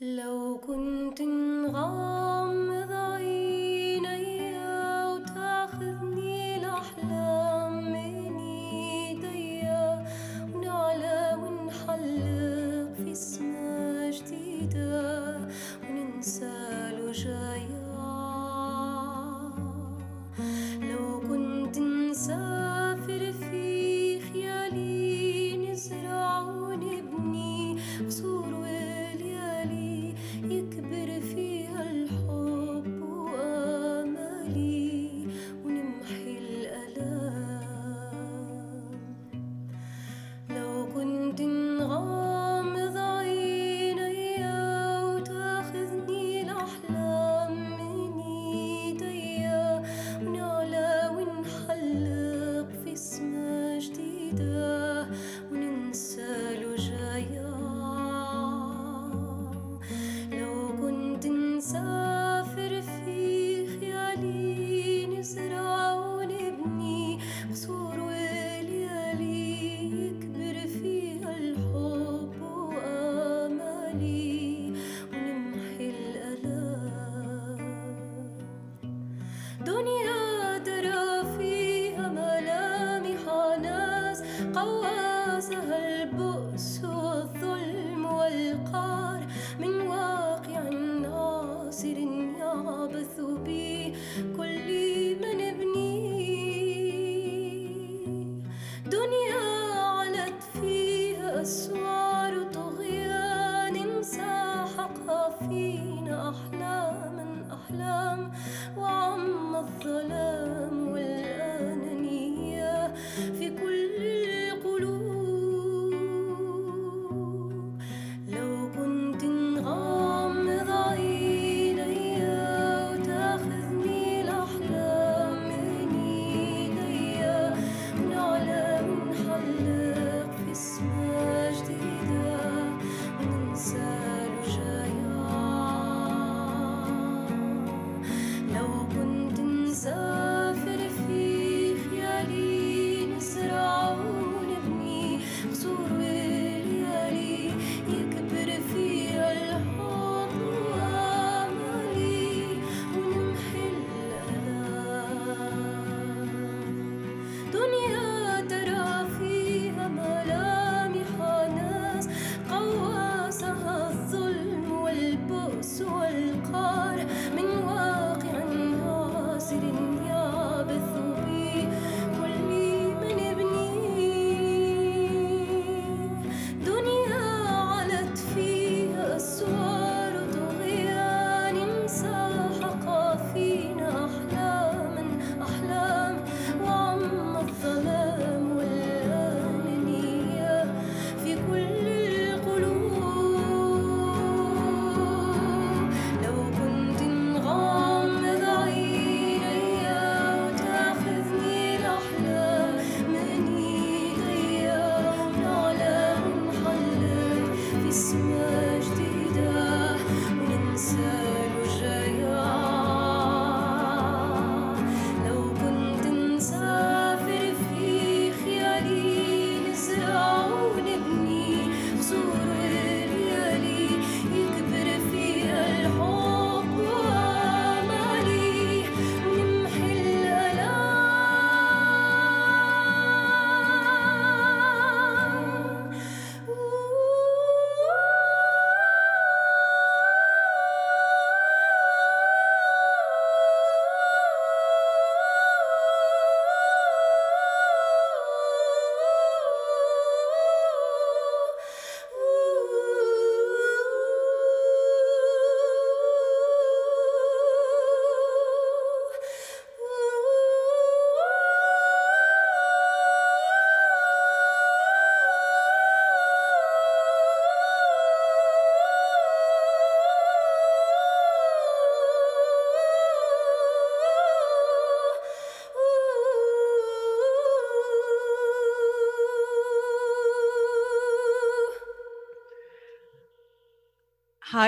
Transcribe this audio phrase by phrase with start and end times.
[0.00, 2.19] لو كنت نغمض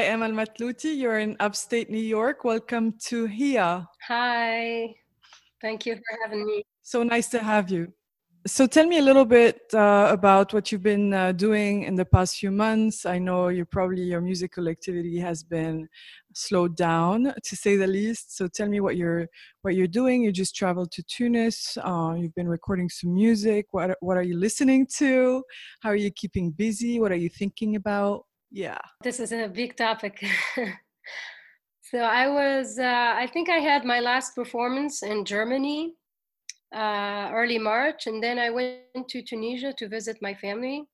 [0.03, 0.99] Hi, Emel Mathlouthi.
[0.99, 2.43] You're in upstate New York.
[2.43, 3.89] Welcome to HIA.
[4.09, 4.93] Hi,
[5.61, 6.65] thank you for having me.
[6.83, 7.93] So nice to have you.
[8.45, 12.05] So tell me a little bit uh, about what you've been uh, doing in the
[12.05, 13.07] past few months.
[13.07, 15.89] I know you probably your musical activity has been
[16.35, 18.37] slowed down to say the least.
[18.37, 19.29] So tell me what you're
[19.61, 20.25] what you're doing.
[20.25, 21.79] You just traveled to Tunis.
[21.81, 23.67] Uh, you've been recording some music.
[23.71, 25.45] What what are you listening to?
[25.79, 26.99] How are you keeping busy?
[26.99, 28.25] What are you thinking about?
[28.53, 28.79] Yeah.
[29.03, 30.23] This is a big topic.
[31.83, 35.95] so I was, uh, I think I had my last performance in Germany
[36.75, 40.85] uh, early March, and then I went to Tunisia to visit my family.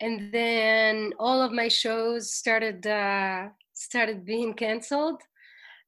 [0.00, 5.20] And then all of my shows started uh, started being canceled,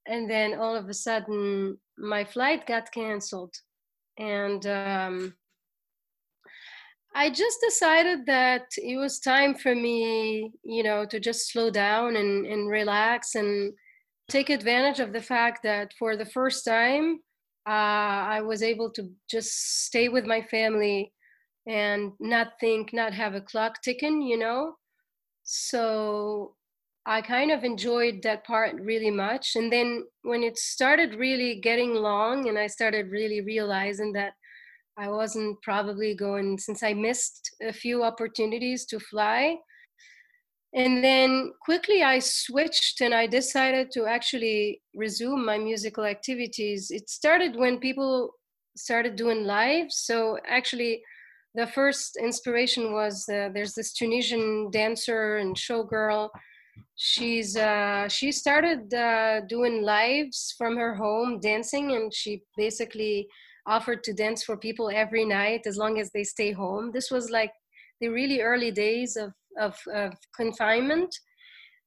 [0.07, 3.55] and then all of a sudden my flight got canceled,
[4.19, 5.35] and um,
[7.15, 12.17] I just decided that it was time for me, you know, to just slow down
[12.17, 13.73] and, and relax and
[14.29, 17.21] take advantage of the fact that for the first time,
[17.69, 17.71] uh,
[18.37, 21.13] I was able to just stay with my family
[21.67, 24.77] and not think, not have a clock ticking, you know.
[25.45, 26.55] So
[27.05, 29.55] I kind of enjoyed that part really much.
[29.55, 34.33] And then when it started really getting long, and I started really realizing that
[34.99, 39.57] I wasn't probably going since I missed a few opportunities to fly.
[40.75, 46.91] And then quickly I switched and I decided to actually resume my musical activities.
[46.91, 48.33] It started when people
[48.77, 49.87] started doing live.
[49.91, 51.03] So actually,
[51.55, 56.31] the first inspiration was uh, there's this Tunisian dancer and showgirl.
[56.97, 63.29] She's uh, she started uh, doing lives from her home dancing, and she basically
[63.67, 66.91] offered to dance for people every night as long as they stay home.
[66.93, 67.53] This was like
[68.01, 71.15] the really early days of, of, of confinement.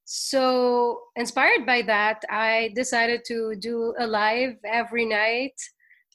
[0.05, 5.59] So, inspired by that, I decided to do a live every night.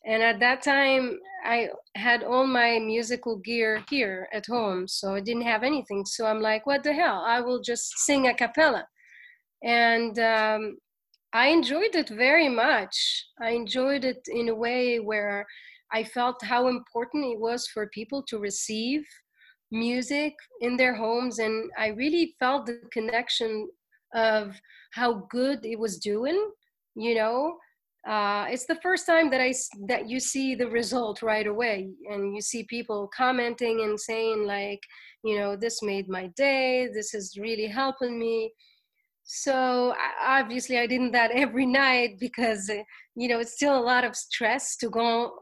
[0.06, 5.20] And at that time, I had all my musical gear here at home, so I
[5.20, 6.06] didn't have anything.
[6.06, 7.22] So I'm like, what the hell?
[7.26, 8.86] I will just sing a cappella.
[9.62, 10.78] And um,
[11.32, 13.26] I enjoyed it very much.
[13.40, 15.46] I enjoyed it in a way where
[15.92, 19.04] I felt how important it was for people to receive
[19.70, 21.38] music in their homes.
[21.38, 23.68] And I really felt the connection
[24.14, 24.60] of
[24.92, 26.50] how good it was doing,
[26.96, 27.56] you know.
[28.08, 29.52] Uh, it's the first time that I
[29.86, 34.80] that you see the result right away, and you see people commenting and saying like,
[35.22, 36.88] you know, this made my day.
[36.92, 38.52] This is really helping me
[39.32, 42.82] so obviously i didn't that every night because uh,
[43.14, 45.32] you know it's still a lot of stress to go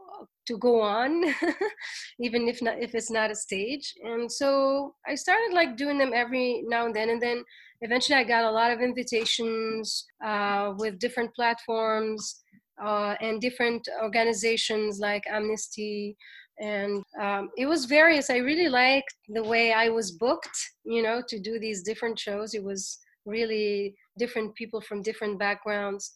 [0.45, 1.23] to go on
[2.19, 3.93] even if not if it's not a stage.
[4.03, 7.43] And so i started like doing them every now and then and then
[7.81, 12.43] eventually i got a lot of invitations uh, with different platforms
[12.83, 16.15] uh, and different organizations like amnesty.
[16.61, 18.29] And um, it was various.
[18.29, 22.53] I really liked the way i was booked you know to do these different shows.
[22.53, 26.13] It was really different people from different backgrounds.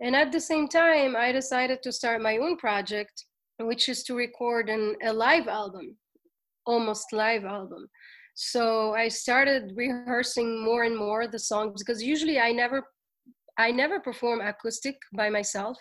[0.00, 3.24] And at the same time, I decided to start my own project,
[3.58, 5.96] which is to record an, a live album,
[6.66, 7.88] almost live album.
[8.34, 12.84] So I started rehearsing more and more the songs because usually I never,
[13.58, 15.76] I never perform acoustic by myself.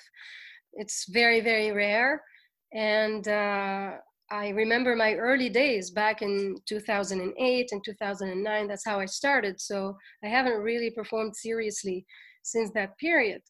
[0.74, 2.22] It's very very rare,
[2.74, 3.92] and uh,
[4.30, 8.68] I remember my early days back in 2008 and 2009.
[8.68, 9.62] That's how I started.
[9.62, 12.06] So I haven't really performed seriously
[12.44, 13.42] since that period.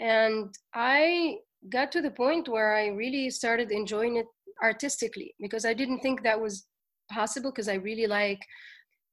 [0.00, 1.36] And I
[1.70, 4.26] got to the point where I really started enjoying it
[4.62, 6.66] artistically because I didn't think that was
[7.10, 8.40] possible because I really like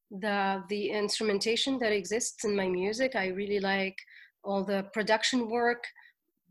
[0.09, 3.15] the the instrumentation that exists in my music.
[3.15, 3.97] I really like
[4.43, 5.83] all the production work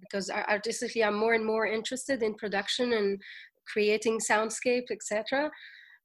[0.00, 3.20] because artistically I'm more and more interested in production and
[3.72, 5.50] creating soundscape etc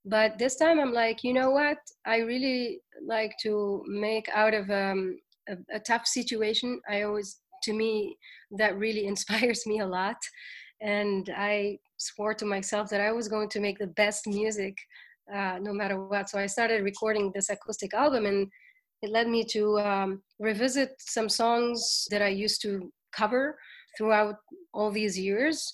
[0.07, 1.77] but this time i'm like you know what?
[2.05, 5.17] I really like to make out of um,
[5.50, 6.79] a, a tough situation.
[6.89, 8.17] I always to me
[8.51, 10.17] that really inspires me a lot.
[10.81, 14.77] And i swore to myself that i was going to make the best music
[15.33, 16.29] uh, no matter what.
[16.29, 18.47] So i started recording this acoustic album and
[19.01, 23.57] it led me to um, revisit some songs that i used to cover
[23.97, 24.36] throughout
[24.74, 25.74] all these years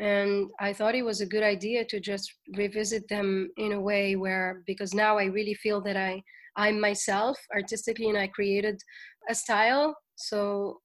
[0.00, 4.16] and i thought it was a good idea to just revisit them in a way
[4.16, 6.20] where because now i really feel that i
[6.56, 8.80] i'm myself artistically and i created
[9.28, 9.96] a style.
[10.16, 10.80] So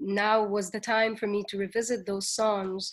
[0.00, 2.90] now was the time for me to revisit those songs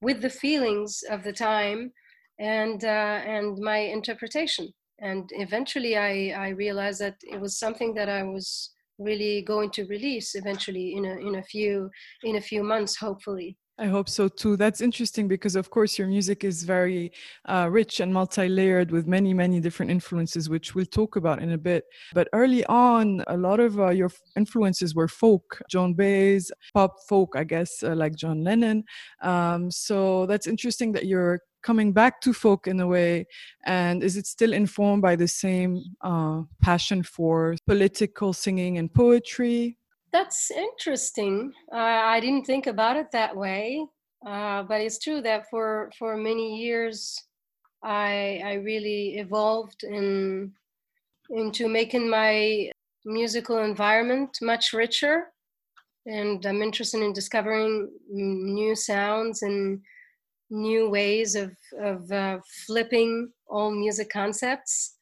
[0.00, 1.92] with the feelings of the time
[2.38, 4.68] and uh, and my interpretation.
[5.00, 6.12] And eventually i
[6.46, 11.04] i realized that it was something that i was really going to release eventually in
[11.04, 11.88] a in a few
[12.24, 14.56] in a few months hopefully I hope so too.
[14.56, 17.12] That's interesting because, of course, your music is very
[17.44, 21.52] uh, rich and multi layered with many, many different influences, which we'll talk about in
[21.52, 21.84] a bit.
[22.12, 27.34] But early on, a lot of uh, your influences were folk, Joan Baez, pop folk,
[27.36, 28.82] I guess, uh, like John Lennon.
[29.22, 33.28] Um, so that's interesting that you're coming back to folk in a way.
[33.64, 39.77] And is it still informed by the same uh, passion for political singing and poetry?
[40.12, 41.52] That's interesting.
[41.72, 43.86] Uh, I didn't think about it that way,
[44.26, 47.22] uh, but it's true that for for many years,
[47.82, 50.54] I I really evolved in
[51.30, 52.70] into making my
[53.06, 55.32] musical environment much richer,
[56.06, 59.82] and I'm interested in discovering new sounds and
[60.50, 64.97] new ways of of uh, flipping all music concepts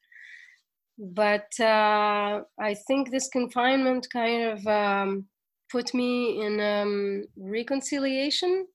[0.98, 5.26] but uh, I think this confinement kind of um,
[5.70, 8.66] put me in um, reconciliation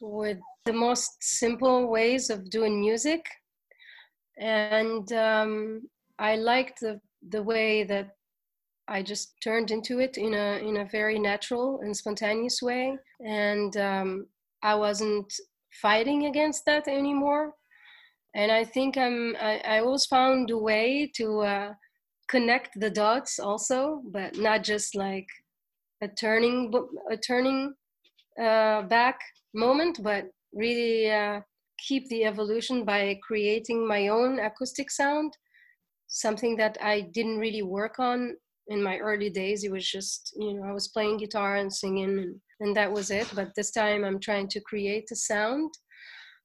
[0.00, 3.24] with the most simple ways of doing music,
[4.38, 5.82] and um,
[6.18, 8.16] I liked the the way that
[8.88, 13.76] I just turned into it in a in a very natural and spontaneous way, and
[13.76, 14.26] um,
[14.62, 15.32] I wasn't
[15.80, 17.54] fighting against that anymore
[18.34, 21.72] and I think I'm I, I always found a way to uh,
[22.28, 25.26] connect the dots also, but not just like
[26.02, 26.72] a turning
[27.10, 27.74] a turning
[28.40, 29.18] uh, back
[29.54, 31.40] moment, but really uh,
[31.78, 35.36] keep the evolution by creating my own acoustic sound.
[36.06, 38.36] Something that I didn't really work on
[38.68, 39.64] in my early days.
[39.64, 43.10] It was just you know I was playing guitar and singing, and, and that was
[43.10, 43.28] it.
[43.34, 45.72] But this time I'm trying to create a sound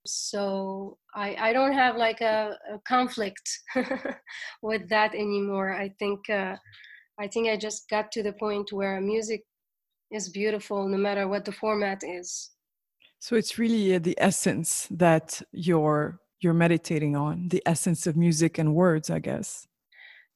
[0.06, 3.50] so I, I don't have like a, a conflict
[4.62, 5.74] with that anymore.
[5.74, 6.56] I think uh,
[7.20, 9.44] I think I just got to the point where music
[10.12, 12.52] is beautiful no matter what the format is.
[13.20, 18.58] So it's really uh, the essence that you're you're meditating on, the essence of music
[18.60, 19.68] and words, I guess.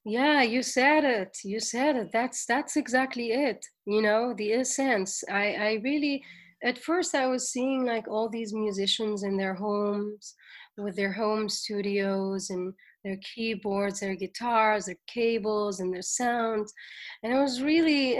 [0.05, 1.37] Yeah, you said it.
[1.43, 2.09] You said it.
[2.11, 3.63] That's that's exactly it.
[3.85, 5.23] You know, the essence.
[5.29, 6.23] I I really
[6.63, 10.35] at first I was seeing like all these musicians in their homes
[10.77, 12.73] with their home studios and
[13.03, 16.73] their keyboards, their guitars, their cables, and their sounds.
[17.23, 18.17] And I was really,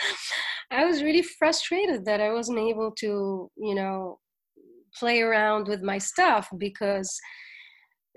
[0.70, 4.18] I was really frustrated that I wasn't able to, you know,
[4.94, 7.18] play around with my stuff because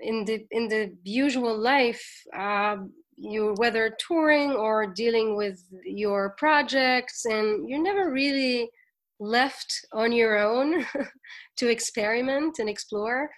[0.00, 2.04] in the in the usual life,
[2.36, 2.76] uh,
[3.16, 8.68] you whether touring or dealing with your projects, and you're never really
[9.24, 10.84] left on your own
[11.56, 13.30] to experiment and explore.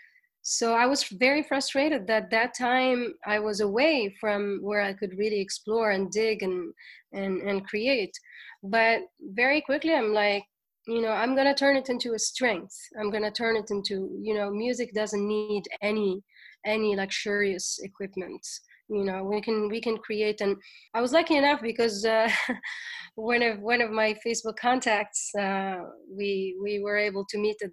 [0.42, 5.18] So I was very frustrated that that time I was away from where I could
[5.18, 6.72] really explore and dig and
[7.12, 8.14] and and create.
[8.62, 10.44] But very quickly I'm like,
[10.86, 12.76] you know, I'm gonna turn it into a strength.
[12.98, 16.22] I'm gonna turn it into, you know, music doesn't need any
[16.64, 18.44] any luxurious equipment
[18.88, 20.56] you know we can we can create and
[20.94, 22.30] i was lucky enough because uh,
[23.16, 25.78] one of one of my facebook contacts uh,
[26.08, 27.70] we we were able to meet the,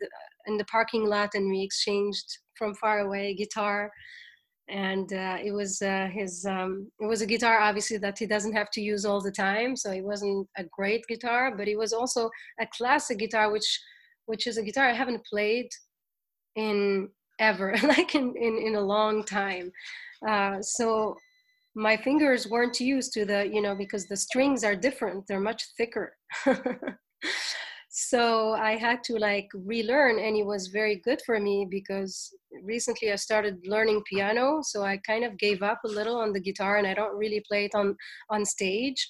[0.47, 2.25] in the parking lot and we exchanged
[2.57, 3.91] from far away guitar.
[4.69, 8.53] And uh, it was uh, his um, it was a guitar obviously that he doesn't
[8.53, 11.91] have to use all the time so it wasn't a great guitar but it was
[11.91, 12.29] also
[12.61, 13.81] a classic guitar which
[14.25, 15.67] which is a guitar i haven't played
[16.55, 19.69] in ever like in, in in a long time
[20.27, 21.15] uh, so
[21.75, 25.65] my fingers weren't used to the, you know, because the strings are different, they're much
[25.75, 26.15] thicker.
[27.89, 33.11] so I had to like relearn, and it was very good for me because recently
[33.11, 34.61] I started learning piano.
[34.61, 37.43] So I kind of gave up a little on the guitar, and I don't really
[37.47, 37.95] play it on
[38.29, 39.09] on stage.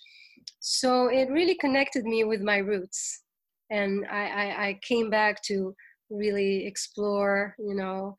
[0.59, 3.23] So it really connected me with my roots,
[3.69, 5.75] and I, I, I came back to
[6.09, 8.15] really explore, you know,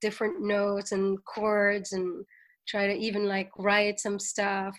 [0.00, 2.24] different notes and chords and
[2.66, 4.76] try to even like write some stuff.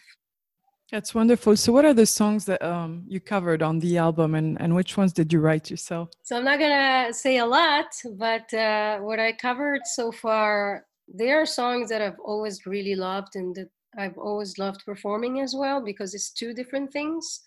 [0.92, 1.58] That's wonderful.
[1.58, 4.96] So what are the songs that um, you covered on the album and, and which
[4.96, 6.10] ones did you write yourself?
[6.22, 11.42] So i'm not gonna say a lot but uh, what i covered so far there
[11.42, 15.84] are songs that i've always really loved and that i've always loved performing as well
[15.84, 17.42] because it's two different things.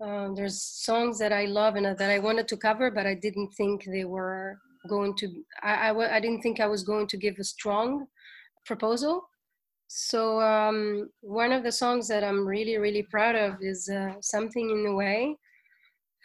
[0.00, 3.50] Um, there's songs that i love and that i wanted to cover but i didn't
[3.54, 5.28] think they were going to
[5.62, 8.06] I, I, I didn't think i was going to give a strong
[8.66, 9.22] proposal.
[9.86, 14.70] So um, one of the songs that i'm really really proud of is uh, something
[14.70, 15.36] in the way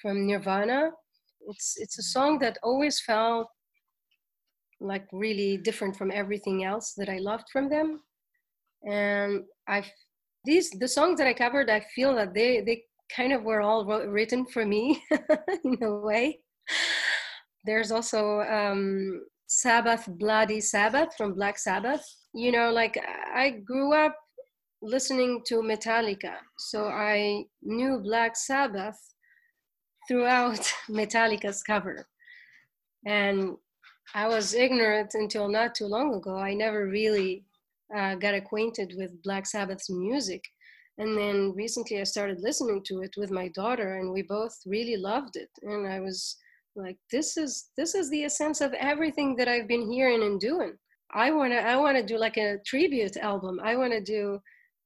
[0.01, 0.92] from nirvana.
[1.48, 3.48] It's it's a song that always felt
[4.80, 8.00] like really different from everything else that i loved from them.
[8.88, 9.84] And i
[10.46, 13.86] these the songs that i covered i feel that they they kind of were all
[13.86, 15.04] written for me
[15.63, 16.39] in a way
[17.66, 22.04] there's also um, Sabbath, Bloody Sabbath from Black Sabbath.
[22.34, 22.98] You know, like
[23.34, 24.16] I grew up
[24.82, 28.98] listening to Metallica, so I knew Black Sabbath
[30.08, 32.08] throughout Metallica's cover.
[33.06, 33.56] And
[34.13, 36.38] I was ignorant until not too long ago.
[36.38, 37.46] I never really
[37.96, 40.44] uh, got acquainted with Black Sabbath's music.
[40.98, 44.98] And then recently I started listening to it with my daughter, and we both really
[44.98, 45.50] loved it.
[45.62, 46.36] And I was
[46.79, 50.74] like, this is this is the essence of everything that I've been hearing and doing.
[51.13, 53.59] I wanna I wanna do like a tribute album.
[53.63, 54.39] I wanna do,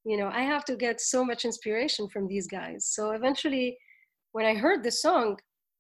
[0.06, 2.86] you know, I have to get so much inspiration from these guys.
[2.88, 3.78] So eventually
[4.32, 5.38] when I heard the song,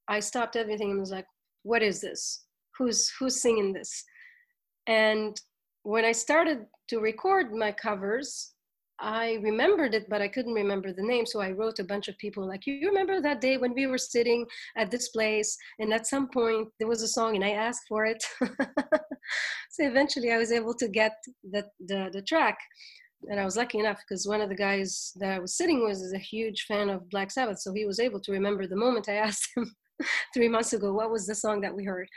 [0.07, 1.25] I stopped everything and was like,
[1.63, 2.45] what is this?
[2.77, 4.03] Who's who's singing this?
[4.87, 5.39] And
[5.83, 8.52] when I started to record my covers,
[9.03, 11.25] I remembered it, but I couldn't remember the name.
[11.25, 13.97] So I wrote a bunch of people like, you remember that day when we were
[13.97, 14.45] sitting
[14.77, 18.05] at this place, and at some point there was a song, and I asked for
[18.05, 18.23] it.
[18.41, 21.11] so eventually, I was able to get
[21.43, 22.57] the the, the track,
[23.29, 25.97] and I was lucky enough because one of the guys that I was sitting with
[25.97, 29.09] is a huge fan of Black Sabbath, so he was able to remember the moment
[29.09, 29.69] I asked him
[30.33, 32.07] three months ago what was the song that we heard.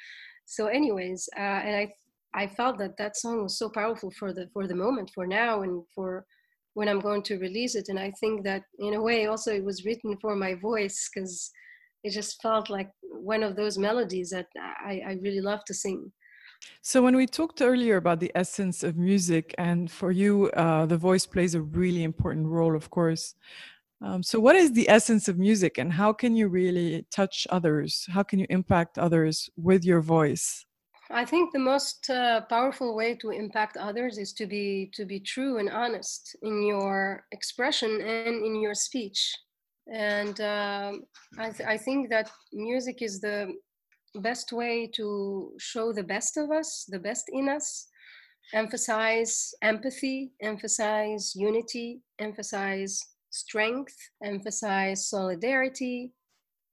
[0.44, 1.92] So, anyways, uh, and I
[2.32, 5.62] I felt that that song was so powerful for the for the moment, for now,
[5.62, 6.24] and for
[6.76, 7.88] when I'm going to release it.
[7.88, 11.50] And I think that in a way also it was written for my voice because
[12.04, 16.12] it just felt like one of those melodies that I, I really love to sing.
[16.83, 20.99] So when we talked earlier about the essence of music, and for you, uh, the
[20.99, 23.35] voice plays a really important role, of course.
[24.02, 28.06] Um, so what is the essence of music, and how can you really touch others?
[28.11, 30.65] How can you impact others with your voice?
[31.10, 35.20] I think the most uh, powerful way to impact others is to be to be
[35.20, 39.34] true and honest in your expression and in your speech.
[39.92, 41.04] And um,
[41.38, 43.52] I, th- I think that music is the
[44.16, 47.86] best way to show the best of us, the best in us,
[48.52, 56.12] emphasize empathy, emphasize unity, emphasize strength, emphasize solidarity,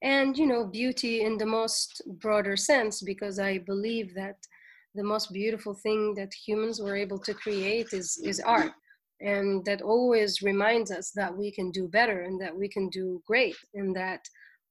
[0.03, 4.37] and you know beauty in the most broader sense because i believe that
[4.95, 8.73] the most beautiful thing that humans were able to create is is art
[9.23, 13.21] and that always reminds us that we can do better and that we can do
[13.25, 14.19] great and that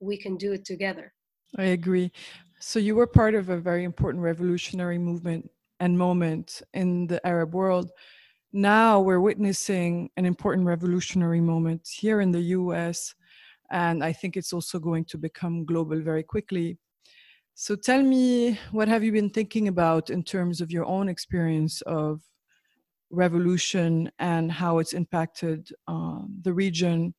[0.01, 1.13] we can do it together.
[1.57, 2.13] I agree.
[2.61, 7.55] So you were part of a very important revolutionary movement and moment in the arab
[7.55, 7.91] world.
[8.53, 13.15] Now we're witnessing an important revolutionary moment here in the us
[13.73, 16.79] and I think it's also going to become global very quickly.
[17.55, 21.81] So tell me, what have you been thinking about in terms of your own experience
[21.83, 22.21] of
[23.11, 27.15] revolution and how it's impacted uh, the region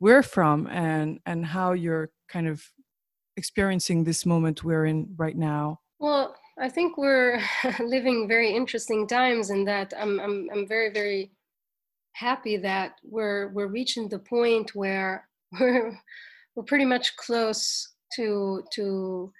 [0.00, 2.64] we're from and, and how you're kind of
[3.36, 5.80] experiencing this moment we're in right now?
[6.00, 7.40] Well, I think we're
[7.80, 11.32] living very interesting times and that I'm, I'm, I'm very, very
[12.12, 15.28] happy that we're, we're reaching the point where
[15.60, 15.98] we're
[16.54, 19.32] we're pretty much close to to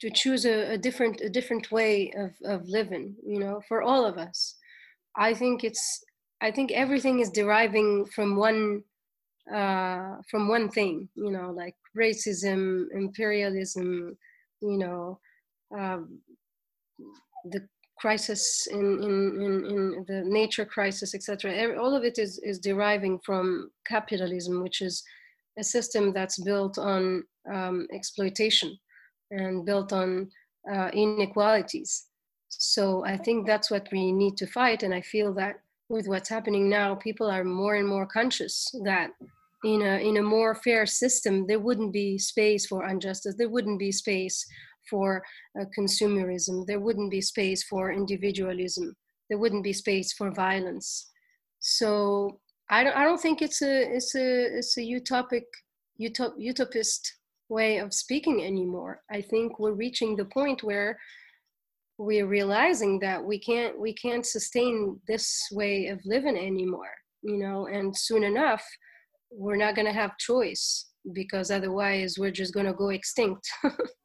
[0.00, 4.04] to choose a, a, different a different way of, of living you know for all
[4.04, 4.56] of us.
[5.16, 6.04] I think it's
[6.42, 8.82] i think everything is deriving from one
[9.52, 14.16] uh, from one thing you know like racism imperialism
[14.60, 15.18] you know
[15.76, 16.20] um,
[17.46, 17.66] the
[17.98, 23.18] crisis in, in, in, in the nature crisis etc all of it is, is deriving
[23.24, 25.02] from capitalism which is
[25.58, 28.76] a system that's built on um, exploitation
[29.30, 30.30] and built on
[30.72, 32.06] uh, inequalities.
[32.48, 34.82] So I think that's what we need to fight.
[34.82, 35.56] And I feel that
[35.88, 39.10] with what's happening now, people are more and more conscious that
[39.64, 43.78] in a, in a more fair system, there wouldn't be space for injustice, there wouldn't
[43.78, 44.44] be space
[44.90, 45.22] for
[45.60, 48.94] uh, consumerism, there wouldn't be space for individualism,
[49.28, 51.10] there wouldn't be space for violence.
[51.60, 52.40] So
[52.72, 55.44] I don't, I don't think it's a it's a it's a utopic
[56.00, 57.18] utop, utopist
[57.50, 59.02] way of speaking anymore.
[59.10, 60.98] I think we're reaching the point where
[61.98, 66.94] we're realizing that we can't we can't sustain this way of living anymore.
[67.22, 68.64] You know, and soon enough,
[69.30, 73.46] we're not going to have choice because otherwise we're just going to go extinct.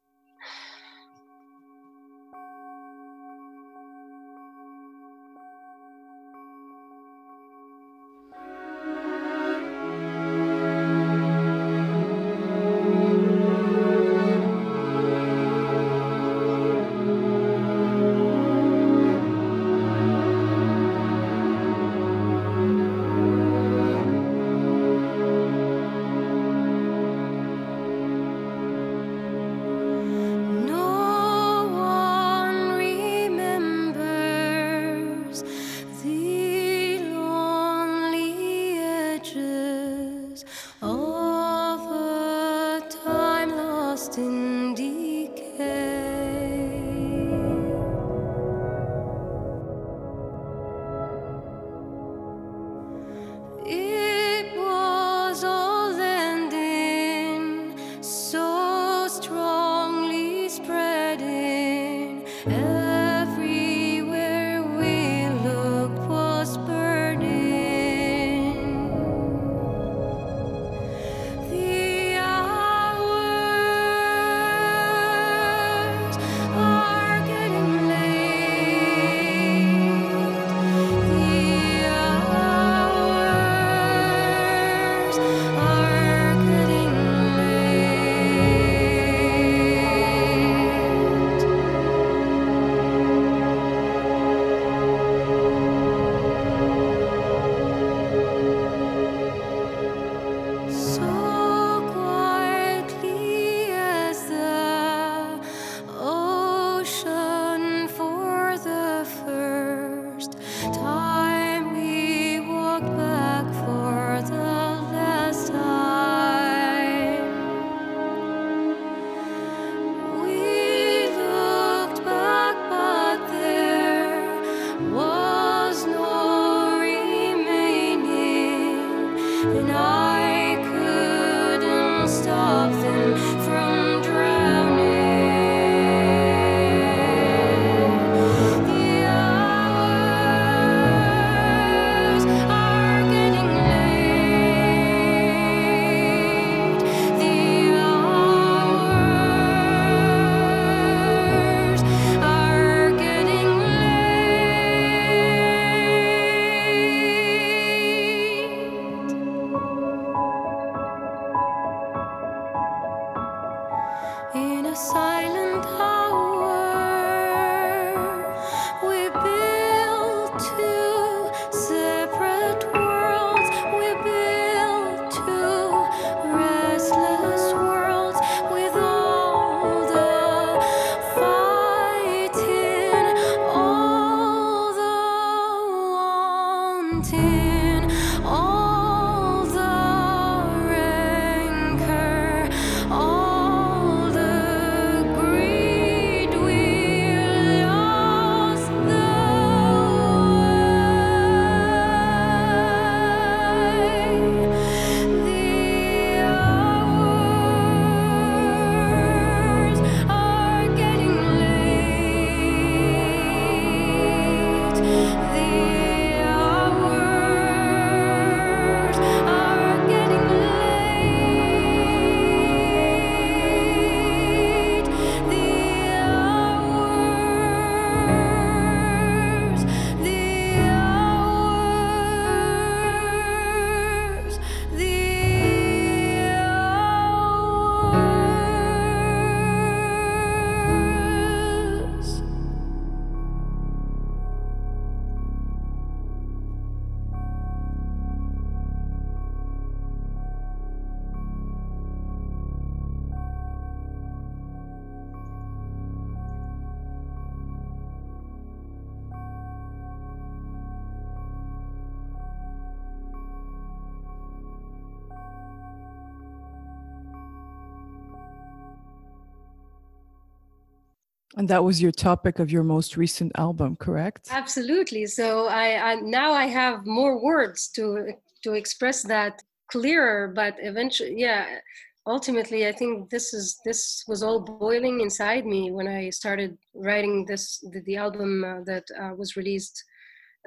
[271.36, 274.28] And that was your topic of your most recent album, correct?
[274.30, 275.06] Absolutely.
[275.06, 278.12] So I, I now I have more words to
[278.44, 280.32] to express that clearer.
[280.34, 281.58] But eventually, yeah,
[282.06, 287.26] ultimately, I think this is this was all boiling inside me when I started writing
[287.26, 289.84] this the, the album uh, that uh, was released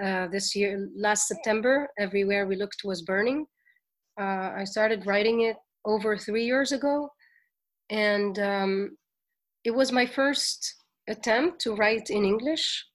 [0.03, 1.87] uh, this year last September.
[1.99, 3.45] Everywhere we looked was burning.
[4.19, 7.09] Uh, I started writing it over three years ago,
[7.89, 8.97] and um,
[9.63, 10.75] it was my first
[11.09, 12.85] attempt to write in English,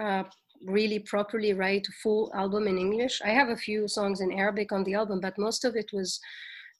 [0.00, 0.24] uh,
[0.64, 3.20] really properly write a full album in English.
[3.24, 6.18] I have a few songs in Arabic on the album, but most of it was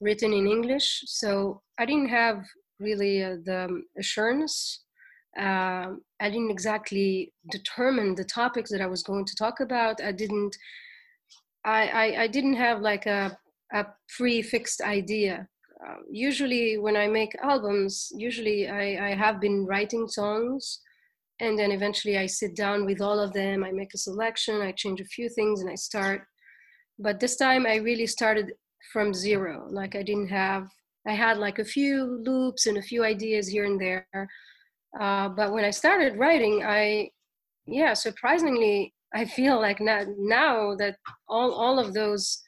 [0.00, 1.02] written in English.
[1.06, 2.44] So I didn't have
[2.80, 4.84] really uh, the assurance.
[5.38, 10.02] Uh, I didn't exactly determine the topics that I was going to talk about.
[10.02, 10.56] I didn't.
[11.64, 13.36] I, I, I didn't have like a,
[13.74, 15.48] a pre-fixed idea
[15.84, 20.80] uh, usually when I make albums, usually I, I have been writing songs
[21.40, 23.62] and then eventually I sit down with all of them.
[23.62, 26.22] I make a selection, I change a few things and I start.
[26.98, 28.52] But this time I really started
[28.92, 29.66] from zero.
[29.70, 30.66] Like I didn't have,
[31.06, 34.06] I had like a few loops and a few ideas here and there.
[34.98, 37.10] Uh, but when I started writing, I,
[37.66, 40.96] yeah, surprisingly, I feel like now, now that
[41.28, 42.42] all, all of those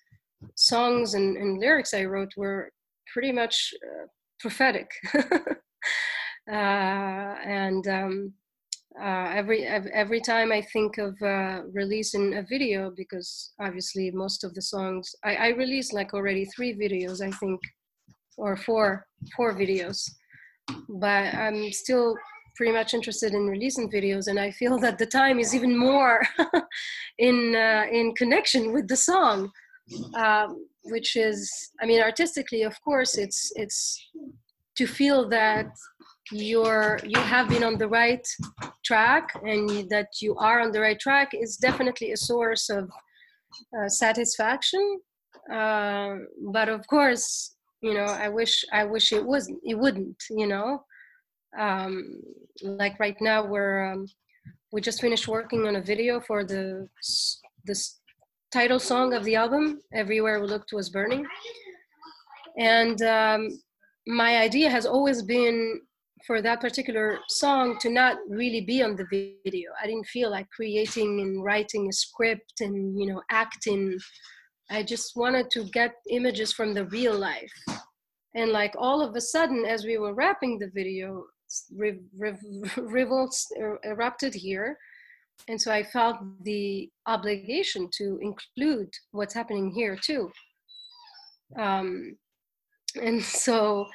[0.55, 2.73] songs and, and lyrics I wrote were
[3.13, 4.07] pretty much uh,
[4.41, 4.91] prophetic.
[5.15, 5.25] uh,
[6.49, 8.33] and um,
[9.01, 14.55] uh, every every time I think of uh, releasing a video, because obviously most of
[14.55, 17.61] the songs I, I released like already three videos, I think,
[18.37, 20.11] or four four videos,
[20.89, 22.17] but I'm still
[22.57, 26.23] pretty much interested in releasing videos, and I feel that the time is even more
[27.19, 29.51] in uh, in connection with the song
[30.15, 33.99] um, which is i mean artistically of course it's it's
[34.77, 35.67] to feel that
[36.31, 38.27] you're you have been on the right
[38.85, 42.89] track and that you are on the right track is definitely a source of
[43.79, 45.01] uh, satisfaction
[45.53, 46.17] uh,
[46.53, 49.59] but of course you know i wish i wish it wasn't.
[49.65, 50.83] it wouldn't you know
[51.59, 52.21] um,
[52.63, 54.07] like right now we're um,
[54.73, 56.89] we just finished working on a video for the
[57.65, 57.98] this
[58.53, 61.27] title song of the album everywhere we looked was burning.
[62.59, 63.49] And um,
[64.07, 65.81] my idea has always been
[66.27, 69.07] for that particular song to not really be on the
[69.45, 69.71] video.
[69.81, 73.97] I didn't feel like creating and writing a script and you know acting.
[74.71, 77.53] I just wanted to get images from the real life.
[78.35, 81.25] And like all of a sudden as we were wrapping the video
[81.77, 82.37] re- re-
[82.77, 84.77] revolts er- erupted here
[85.47, 90.31] and so i felt the obligation to include what's happening here too.
[91.59, 92.17] Um,
[93.01, 93.87] and so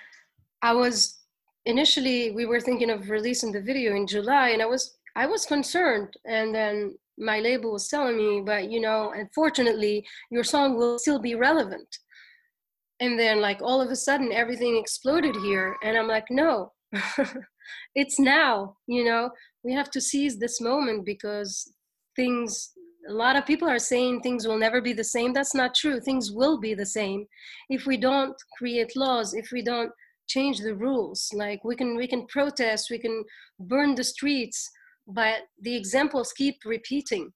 [0.61, 1.19] i was
[1.65, 5.45] initially we were thinking of releasing the video in july and i was i was
[5.45, 6.15] concerned.
[6.25, 11.19] And then my label was telling me but you know unfortunately your song will still
[11.19, 11.97] be relevant.
[12.99, 16.71] And then like all of a sudden everything exploded here and i'm like no
[17.95, 19.29] it's now you know
[19.63, 21.71] we have to seize this moment because
[22.15, 22.73] things
[23.09, 25.33] a lot of people are saying things will never be the same.
[25.33, 25.99] That's not true.
[25.99, 27.25] Things will be the same
[27.69, 29.91] if we don't create laws if we don't
[30.27, 31.29] change the rules.
[31.33, 33.23] Like we can we can protest we can
[33.59, 34.69] burn the streets
[35.07, 37.31] but the examples keep repeating.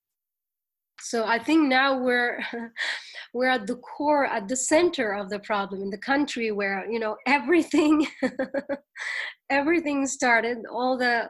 [1.00, 2.40] So i think now we're
[3.34, 7.00] we're at the core at the center of the problem in the country where you
[7.00, 8.08] know everything
[9.52, 11.30] everything started all the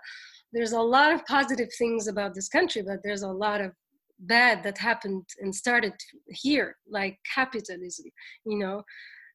[0.54, 3.72] there's a lot of positive things about this country but there's a lot of
[4.20, 5.94] bad that happened and started
[6.30, 8.06] here like capitalism
[8.46, 8.84] you know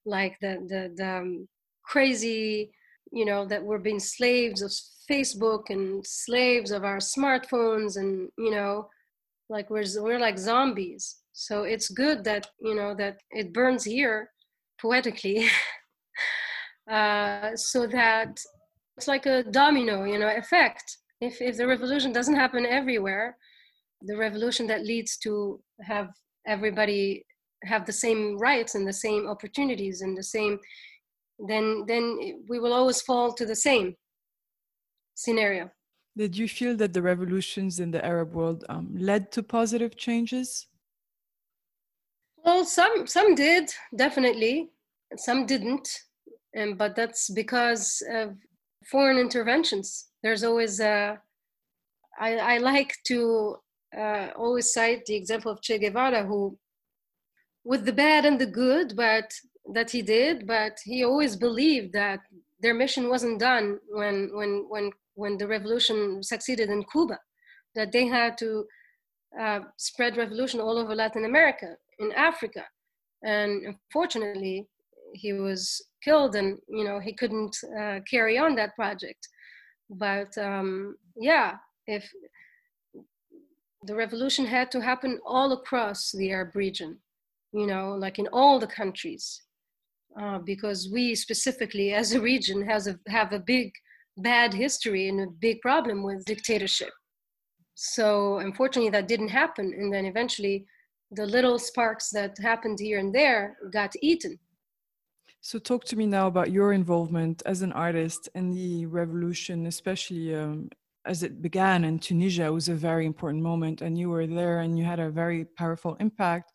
[0.04, 1.48] like the the, the um,
[1.84, 2.70] crazy
[3.12, 4.72] you know that we're being slaves of
[5.10, 8.88] facebook and slaves of our smartphones and you know
[9.52, 11.16] like we're we're like zombies.
[11.32, 14.30] So it's good that you know that it burns here
[14.80, 15.46] poetically.
[16.90, 18.36] Uh, so that
[18.96, 23.36] it's like a domino you know effect if if the revolution doesn't happen everywhere
[24.02, 26.08] the revolution that leads to have
[26.46, 27.24] everybody
[27.64, 30.58] have the same rights and the same opportunities and the same
[31.48, 32.04] then then
[32.48, 33.94] we will always fall to the same
[35.14, 35.70] scenario
[36.16, 40.66] did you feel that the revolutions in the Arab world um, led to positive changes?
[42.44, 44.72] Well, some some did definitely,
[45.16, 45.88] some didn't,
[46.54, 48.36] and but that's because of
[48.90, 50.11] foreign interventions.
[50.22, 51.20] There's always a.
[52.18, 53.56] I, I like to
[53.96, 56.58] uh, always cite the example of Che Guevara, who,
[57.64, 59.30] with the bad and the good, but
[59.72, 62.20] that he did, but he always believed that
[62.60, 67.18] their mission wasn't done when when when when the revolution succeeded in Cuba,
[67.74, 68.64] that they had to
[69.38, 72.64] uh, spread revolution all over Latin America, in Africa,
[73.24, 74.66] and unfortunately,
[75.14, 79.28] he was killed, and you know he couldn't uh, carry on that project.
[79.92, 82.10] But um, yeah, if
[83.84, 86.98] the revolution had to happen all across the Arab region,
[87.52, 89.42] you know, like in all the countries,
[90.20, 93.72] uh, because we specifically as a region has a, have a big
[94.16, 96.92] bad history and a big problem with dictatorship.
[97.74, 99.72] So unfortunately, that didn't happen.
[99.76, 100.66] And then eventually,
[101.10, 104.38] the little sparks that happened here and there got eaten.
[105.44, 110.32] So, talk to me now about your involvement as an artist in the revolution, especially
[110.36, 110.68] um,
[111.04, 112.44] as it began in Tunisia.
[112.44, 115.44] It was a very important moment, and you were there and you had a very
[115.44, 116.52] powerful impact.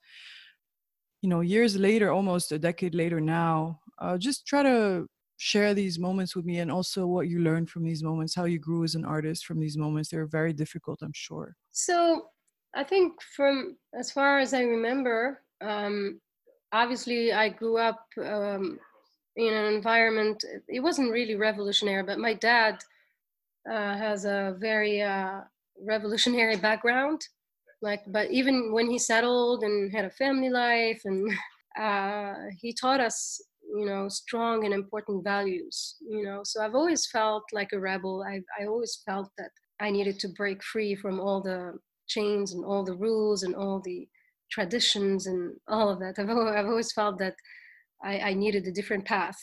[1.22, 6.00] You know, years later, almost a decade later now, uh, just try to share these
[6.00, 8.96] moments with me and also what you learned from these moments, how you grew as
[8.96, 10.12] an artist from these moments.
[10.12, 11.58] They were very difficult, I'm sure.
[11.74, 12.28] So
[12.74, 16.22] I think from as far as I remember, um,
[16.72, 18.80] obviously I grew up um,
[19.36, 22.80] in an environment, it wasn't really revolutionary, but my dad
[23.70, 25.42] uh, has a very uh,
[25.82, 27.22] revolutionary background.
[27.82, 31.32] Like, but even when he settled and had a family life and
[31.80, 33.40] uh, he taught us
[33.76, 38.24] you know strong and important values you know so i've always felt like a rebel
[38.24, 39.52] i i always felt that
[39.82, 41.74] i needed to break free from all the
[42.08, 44.08] chains and all the rules and all the
[44.52, 46.16] traditions and all of that.
[46.18, 47.36] I've, I've always felt that
[48.04, 49.38] I, I needed a different path.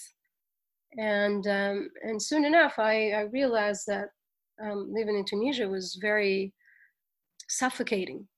[0.96, 4.10] And um, and soon enough i i realized that
[4.62, 6.52] um, living in tunisia was very
[7.48, 8.28] suffocating.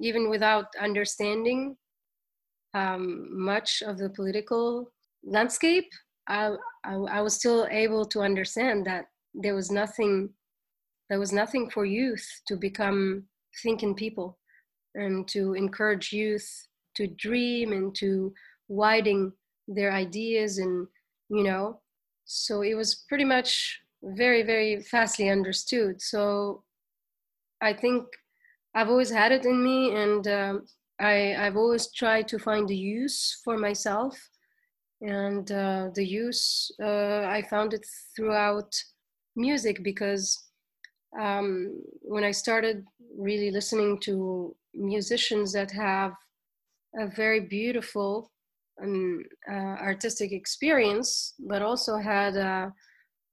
[0.00, 1.76] Even without understanding
[2.74, 4.92] um, much of the political
[5.24, 5.90] landscape,
[6.28, 10.30] I, I, I was still able to understand that there was nothing
[11.10, 13.24] there was nothing for youth to become
[13.62, 14.37] thinking people
[14.98, 18.32] and to encourage youth to dream and to
[18.68, 19.32] widen
[19.68, 20.86] their ideas and
[21.28, 21.80] you know
[22.24, 26.00] so it was pretty much very very fastly understood.
[26.00, 26.62] So
[27.60, 28.04] i think
[28.74, 30.64] i've always had it in me and um,
[31.00, 34.14] I, i've always tried to find a use for myself.
[35.00, 38.72] And uh, the use uh, i found it throughout
[39.36, 40.24] music because
[41.18, 42.84] um, when i started
[43.16, 46.12] really listening to musicians that have
[46.98, 48.30] a very beautiful
[48.78, 52.70] an uh, artistic experience, but also had uh,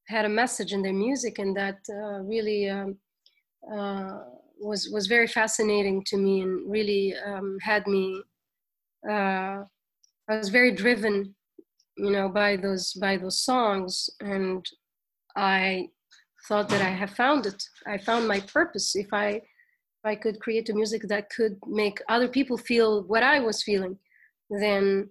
[0.08, 2.98] had a message in their music, and that uh, really um,
[3.72, 4.20] uh,
[4.60, 8.22] was was very fascinating to me, and really um, had me.
[9.10, 9.64] Uh,
[10.28, 11.36] I was very driven,
[11.98, 14.66] you know, by those by those songs, and
[15.36, 15.90] I
[16.48, 17.64] thought that I have found it.
[17.88, 18.96] I found my purpose.
[18.96, 19.42] If I
[20.06, 23.98] I could create a music that could make other people feel what I was feeling,
[24.50, 25.10] then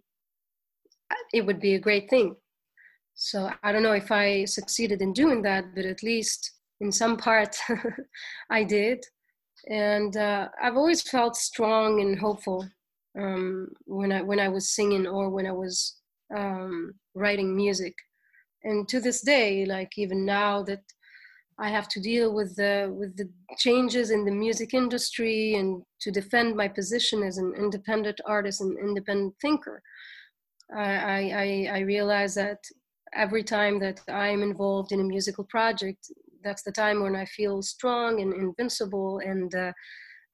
[1.32, 2.36] it would be a great thing.
[3.14, 7.16] So I don't know if I succeeded in doing that, but at least in some
[7.16, 7.56] part
[8.50, 9.04] I did.
[9.68, 12.68] And uh, I've always felt strong and hopeful
[13.18, 15.96] um, when I when I was singing or when I was
[16.36, 17.94] um, writing music.
[18.64, 20.82] And to this day, like even now that
[21.58, 26.10] I have to deal with the with the changes in the music industry and to
[26.10, 29.82] defend my position as an independent artist and independent thinker.
[30.74, 32.58] I, I, I realize that
[33.14, 36.10] every time that I'm involved in a musical project,
[36.42, 39.72] that's the time when I feel strong and invincible, and uh,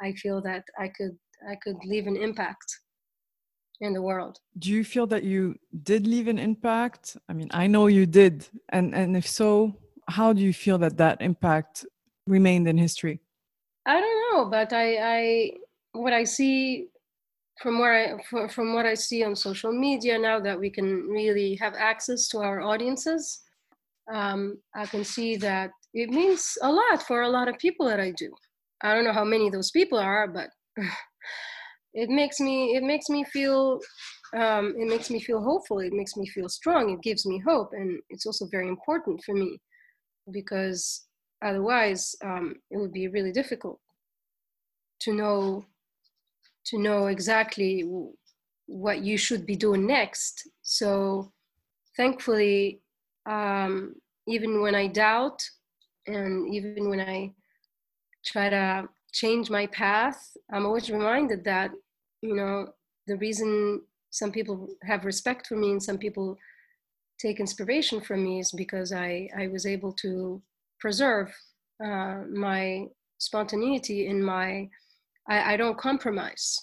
[0.00, 2.80] I feel that I could I could leave an impact
[3.80, 4.38] in the world.
[4.58, 7.16] Do you feel that you did leave an impact?
[7.28, 9.76] I mean, I know you did, and and if so,
[10.10, 11.86] how do you feel that that impact
[12.26, 13.20] remained in history?
[13.86, 15.50] I don't know, but I, I
[15.92, 16.88] what I see
[17.60, 21.56] from where I from what I see on social media now that we can really
[21.56, 23.42] have access to our audiences,
[24.12, 28.00] um, I can see that it means a lot for a lot of people that
[28.00, 28.30] I do.
[28.82, 30.48] I don't know how many those people are, but
[31.94, 33.80] it makes me it makes me feel
[34.36, 35.80] um, it makes me feel hopeful.
[35.80, 36.90] It makes me feel strong.
[36.90, 39.58] It gives me hope, and it's also very important for me
[40.30, 41.06] because
[41.42, 43.80] otherwise um, it would be really difficult
[45.00, 45.64] to know
[46.66, 47.88] to know exactly
[48.66, 50.46] what you should be doing next.
[50.62, 51.32] So
[51.96, 52.80] thankfully
[53.26, 53.94] um,
[54.26, 55.42] even when i doubt
[56.06, 57.32] and even when i
[58.24, 60.20] try to change my path
[60.52, 61.70] i'm always reminded that
[62.22, 62.68] you know
[63.06, 63.80] the reason
[64.10, 66.36] some people have respect for me and some people
[67.20, 70.42] take inspiration from me is because I, I was able to
[70.78, 71.28] preserve
[71.84, 72.86] uh, my
[73.18, 74.68] spontaneity in my,
[75.28, 76.58] I, I don't compromise.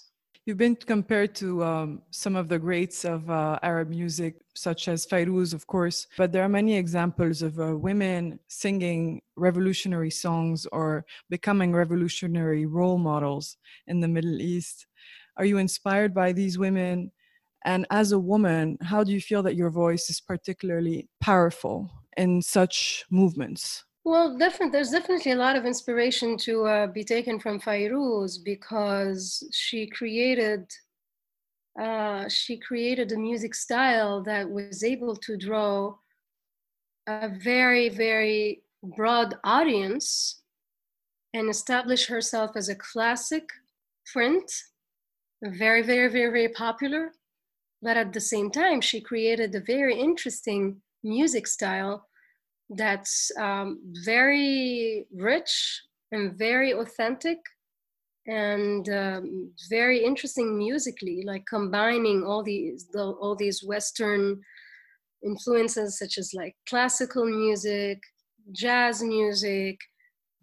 [0.46, 5.06] You've been compared to um, some of the greats of uh, Arab music, such as
[5.06, 11.04] Fayrouz, of course, but there are many examples of uh, women singing revolutionary songs or
[11.28, 14.86] becoming revolutionary role models in the Middle East.
[15.36, 17.12] Are you inspired by these women?
[17.64, 22.42] And as a woman, how do you feel that your voice is particularly powerful in
[22.42, 23.84] such movements?
[24.04, 29.46] Well, definitely, there's definitely a lot of inspiration to uh, be taken from Fayrouz because
[29.52, 30.64] she created
[31.78, 35.94] uh, she created a music style that was able to draw
[37.06, 38.62] a very very
[38.96, 40.42] broad audience
[41.34, 43.48] and establish herself as a classic
[44.12, 44.50] print,
[45.42, 47.12] very very very very popular
[47.82, 52.06] but at the same time, she created a very interesting music style
[52.70, 57.38] that's um, very rich and very authentic
[58.26, 64.40] and um, very interesting musically, like combining all these the, all these Western
[65.24, 68.00] influences such as like classical music,
[68.52, 69.78] jazz music,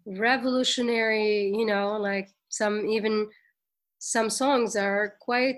[0.06, 3.28] revolutionary, you know, like some even
[3.98, 5.56] some songs are quite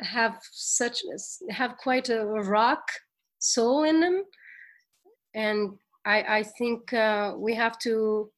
[0.00, 1.02] have such
[1.50, 2.82] have quite a rock
[3.38, 4.24] soul in them.
[5.34, 8.30] And i i think uh, we have to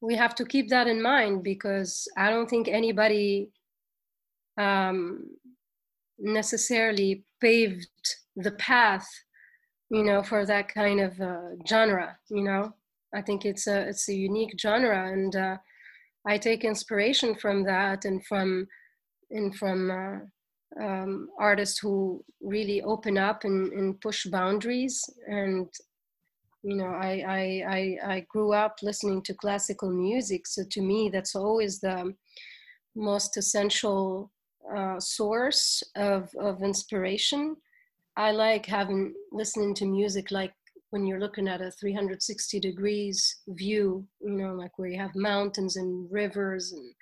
[0.00, 3.50] we have to keep that in mind because i don't think anybody
[4.58, 5.24] um,
[6.18, 7.88] necessarily paved
[8.36, 9.06] the path
[9.90, 12.74] you know for that kind of uh, genre you know?
[13.14, 15.56] I think it's a it's a unique genre and uh,
[16.26, 18.66] i take inspiration from that and from
[19.30, 20.18] and from uh,
[20.80, 25.02] um, artists who really open up and, and push boundaries.
[25.28, 25.68] And
[26.62, 30.46] you know I, I, I i grew up listening to classical music.
[30.46, 32.14] So to me that's always the
[32.94, 34.32] most essential
[34.74, 37.56] uh, source of, of inspiration.
[38.16, 40.52] I like having listening to music like
[40.90, 45.76] when you're looking at a 360 degrees view you know like where you have mountains
[45.76, 46.94] and rivers and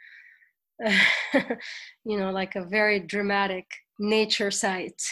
[2.05, 3.67] you know, like a very dramatic
[3.99, 5.03] nature site.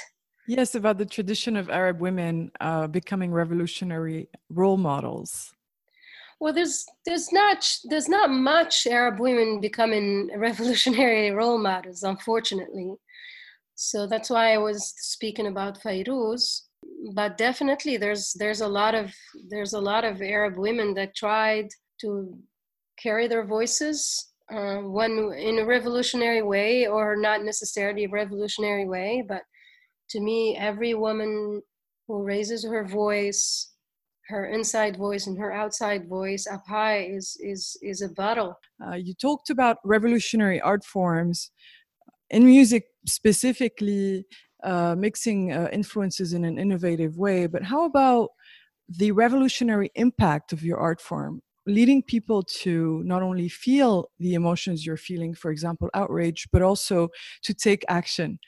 [0.48, 5.52] Yes, about the tradition of Arab women uh, becoming revolutionary role models.
[6.40, 12.96] Well, there's there's not there's not much Arab women becoming revolutionary role models, unfortunately.
[13.76, 16.62] So that's why I was speaking about Fairuz.
[17.14, 19.14] But definitely, there's there's a lot of
[19.50, 21.68] there's a lot of Arab women that tried
[22.00, 22.36] to
[23.00, 29.24] carry their voices, uh, one in a revolutionary way or not necessarily a revolutionary way.
[29.26, 29.42] But
[30.10, 31.62] to me, every woman
[32.06, 33.68] who raises her voice
[34.28, 38.58] her inside voice and her outside voice up high is is is a battle.
[38.84, 41.50] Uh, you talked about revolutionary art forms
[42.30, 44.24] in music specifically
[44.64, 48.30] uh, mixing uh, influences in an innovative way but how about
[48.88, 54.84] the revolutionary impact of your art form leading people to not only feel the emotions
[54.84, 57.08] you're feeling for example outrage but also
[57.42, 58.38] to take action.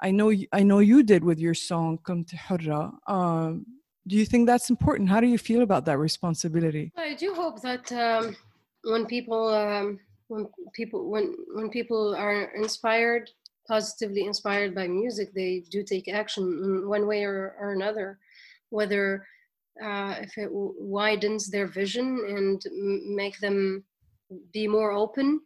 [0.00, 3.64] I know i know you did with your song Kelmti Horra um,
[4.06, 5.08] do you think that's important?
[5.08, 6.92] How do you feel about that responsibility?
[6.96, 8.36] I do hope that um,
[8.82, 13.30] when people um, when people when when people are inspired
[13.66, 18.18] positively inspired by music they do take action in one way or, or another
[18.68, 19.26] whether
[19.82, 22.62] uh, if it widens their vision and
[23.06, 23.84] make them
[24.52, 25.40] be more open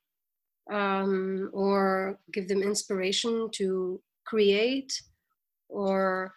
[0.71, 4.93] um, or give them inspiration to create
[5.69, 6.33] or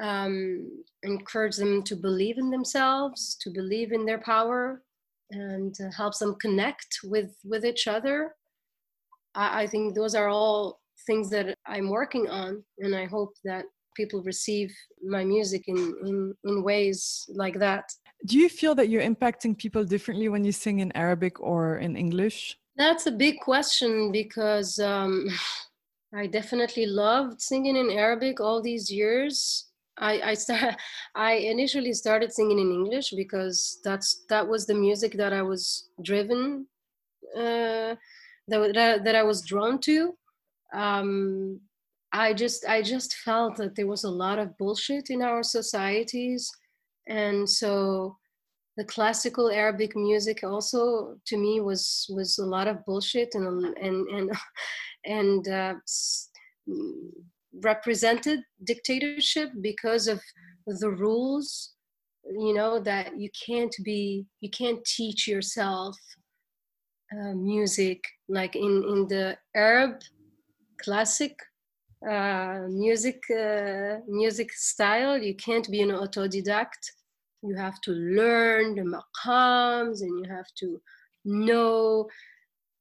[0.00, 0.70] um,
[1.02, 4.82] encourage them to believe in themselves, to believe in their power,
[5.30, 8.34] and uh, helps them connect with with each other.
[9.34, 13.64] I, I think those are all things that I'm working on, and I hope that
[13.96, 17.92] people receive my music in, in, in ways like that.
[18.24, 21.96] Do you feel that you're impacting people differently when you sing in Arabic or in
[21.96, 22.58] English?
[22.76, 25.28] That's a big question because um,
[26.14, 29.66] I definitely loved singing in Arabic all these years.
[29.98, 30.76] I I, start,
[31.14, 35.88] I initially started singing in English because that's that was the music that I was
[36.02, 36.66] driven
[37.36, 37.94] uh,
[38.48, 40.16] that, that that I was drawn to.
[40.72, 41.60] Um,
[42.18, 46.50] I just I just felt that there was a lot of bullshit in our societies,
[47.06, 48.16] and so
[48.76, 54.08] the classical Arabic music also to me was was a lot of bullshit and and
[54.08, 54.30] and
[55.04, 55.74] and uh,
[57.62, 60.20] represented dictatorship because of
[60.66, 61.74] the rules
[62.38, 65.96] you know that you can't be you can't teach yourself
[67.12, 68.02] uh, music.
[68.28, 70.00] Like in in the arab
[70.78, 71.36] classic
[72.08, 75.18] uh, music uh, music style.
[75.18, 76.92] You can't be an autodidact.
[77.42, 80.80] You have to learn the maqams and you have to
[81.24, 82.08] know.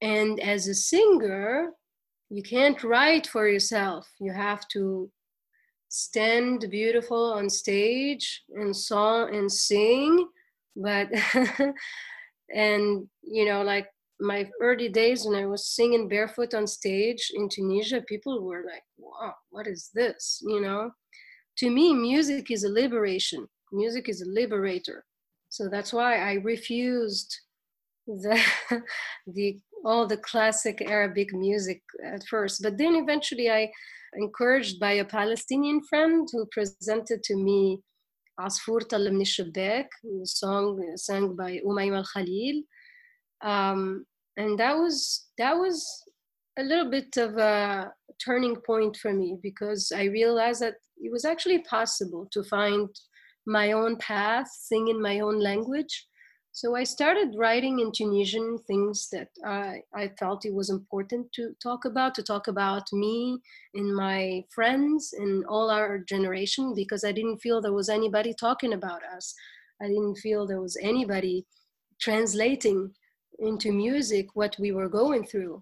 [0.02, 1.74] And as a singer
[2.30, 4.10] you can't write for yourself.
[4.20, 5.10] You have to
[5.90, 10.28] stand beautiful on stage and song and sing.
[10.76, 11.10] But
[12.54, 13.88] and you know like
[14.20, 18.84] my early days when i was singing barefoot on stage in tunisia people were like
[18.98, 20.90] wow what is this you know
[21.58, 25.04] to me music is a liberation music is a liberator
[25.50, 27.36] so that's why i refused
[28.08, 28.40] the
[29.28, 32.62] the all the classic Arabic music at first.
[32.64, 33.72] But then eventually I
[34.16, 37.80] encouraged by a Palestinian friend who presented to me
[38.40, 42.64] Asfur Tal min a song uh, sung by Umayma al-Khalil.
[43.46, 44.06] Um,
[44.38, 45.86] and that was that was
[46.60, 47.92] a little bit of a
[48.24, 52.90] turning point for me because I realized that it was actually possible to find
[53.46, 56.08] my own path, sing in my own language,
[56.56, 61.54] so I started writing in Tunisian things that I, I felt it was important to
[61.62, 63.42] talk about, to talk about me
[63.74, 68.72] and my friends and all our generation, because I didn't feel there was anybody talking
[68.72, 69.36] about us.
[69.82, 71.46] I didn't feel there was anybody
[72.00, 72.94] translating
[73.40, 75.62] into music what we were going through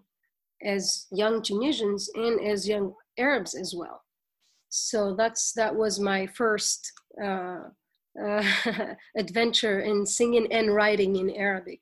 [0.64, 4.02] as young Tunisians and as young Arabs as well.
[4.70, 6.92] So that's that was my first
[7.24, 7.60] uh,
[8.22, 8.44] uh,
[9.18, 11.82] adventure in singing and writing in Arabic.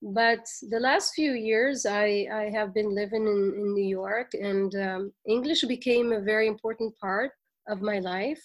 [0.00, 4.74] But the last few years, I, I have been living in, in New York, and
[4.76, 7.32] um, English became a very important part
[7.68, 8.42] of my life.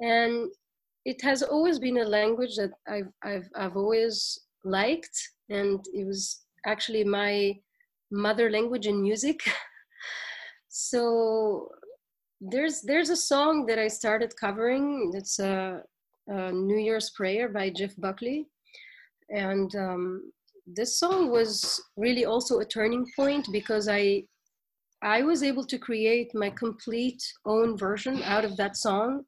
[0.00, 0.50] And
[1.04, 5.18] it has always been a language that I've, I've, I've always liked,
[5.50, 7.58] and it was actually my
[8.10, 9.40] mother language in music.
[10.68, 11.68] so
[12.40, 15.12] there's there's a song that I started covering.
[15.14, 15.82] It's a
[16.30, 18.46] uh, New Year's Prayer by Jeff Buckley.
[19.30, 20.32] And um,
[20.66, 24.24] this song was really also a turning point because I
[25.02, 29.24] I was able to create my complete own version out of that song.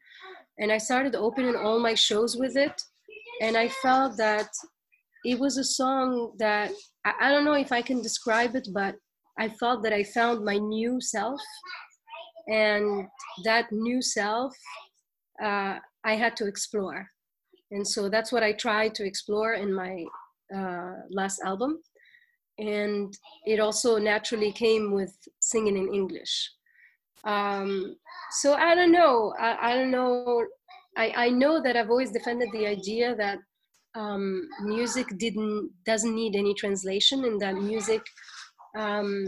[0.58, 2.82] And I started opening all my shows with it.
[3.40, 4.48] And I felt that
[5.24, 6.70] it was a song that
[7.04, 8.94] I, I don't know if I can describe it, but
[9.38, 11.40] I felt that I found my new self
[12.48, 13.06] and
[13.44, 14.54] that new self
[15.42, 17.06] uh, I had to explore.
[17.70, 20.04] And so that's what I tried to explore in my
[20.54, 21.78] uh, last album.
[22.58, 23.16] And
[23.46, 26.50] it also naturally came with singing in English.
[27.24, 27.96] Um,
[28.32, 29.32] so I don't know.
[29.38, 30.44] I, I don't know.
[30.96, 33.38] I, I know that I've always defended the idea that
[33.94, 38.02] um, music didn't doesn't need any translation, and that music
[38.78, 39.26] um,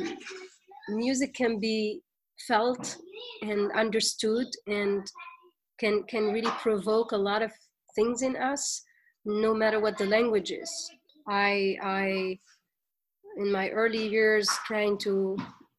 [0.88, 2.00] music can be
[2.46, 2.96] felt
[3.42, 5.10] and understood and
[5.78, 7.50] can can really provoke a lot of
[7.94, 8.82] things in us
[9.24, 10.70] no matter what the language is.
[11.28, 12.38] I i
[13.38, 15.36] in my early years trying to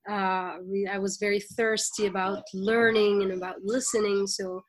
[0.09, 0.57] uh,
[0.91, 4.63] i was very thirsty about learning and about listening so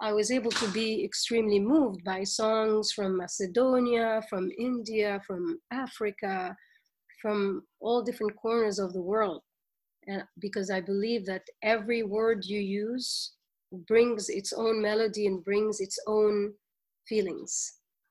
[0.00, 6.56] i was able to be extremely moved by songs from macedonia from india from africa
[7.24, 9.40] from all different corners of the world.
[10.06, 13.32] And because i believe that every word you use
[13.88, 16.52] brings its own melody and brings its own
[17.08, 17.52] feelings.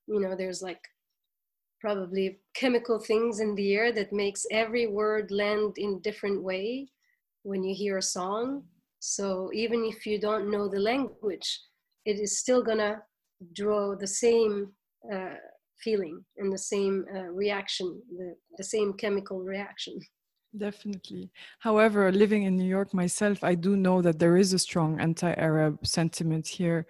[0.08, 0.82] You know there's like
[1.80, 6.88] probably chemical things in the air that makes every word land in different way
[7.44, 8.64] when you hear a song.
[9.00, 11.50] So even if you don't know the language
[12.06, 13.02] it is still gonna
[13.54, 14.72] draw the same
[15.14, 15.36] uh,
[15.80, 20.00] feeling and the same uh, reaction the, the same chemical reaction
[20.56, 21.32] Definitely.
[21.60, 25.86] However, living in New York myself, I do know that there is a strong anti-Arab
[25.86, 26.86] sentiment here,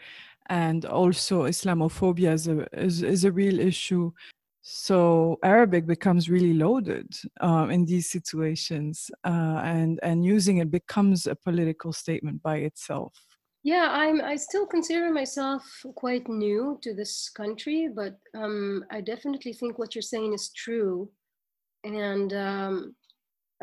[0.47, 4.11] and also Islamophobia is a is, is a real issue.
[4.61, 7.07] So Arabic becomes really loaded
[7.39, 13.14] um, in these situations, uh, and and using it becomes a political statement by itself.
[13.64, 14.20] Yeah, I'm.
[14.22, 15.64] I still consider myself
[15.95, 21.09] quite new to this country, but um, I definitely think what you're saying is true,
[21.86, 22.95] and um,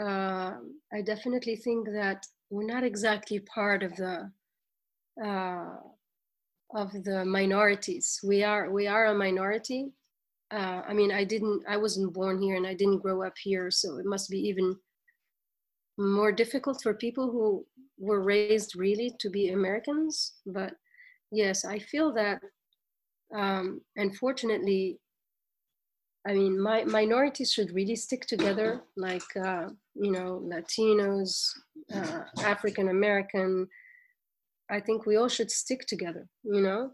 [0.00, 0.54] uh,
[0.92, 4.30] I definitely think that we're not exactly part of the
[5.22, 5.76] uh,
[6.74, 8.20] of the minorities.
[8.24, 9.92] We are we are a minority.
[10.50, 11.62] Uh, I mean, I didn't.
[11.68, 14.76] I wasn't born here, and I didn't grow up here, so it must be even
[15.98, 17.66] more difficult for people who
[18.00, 20.34] were raised really to be Americans.
[20.46, 20.72] But
[21.30, 22.40] yes, I feel that.
[23.32, 24.98] Um, unfortunately,
[26.26, 31.48] I mean, my, minorities should really stick together, like, uh, you know, Latinos,
[31.94, 33.68] uh, African American.
[34.70, 36.90] I think we all should stick together, you know,